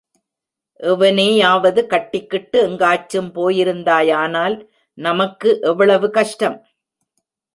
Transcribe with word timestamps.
எவனேயாவது 0.91 1.81
கட்டிக்கிட்டு 1.85 2.57
எங்காச்சும் 2.69 3.29
போயிருந்தாயானால் 3.35 4.55
நமக்கு 4.97 5.51
எவ்வளவு 5.61 6.09
கஷ்டம்? 6.09 6.57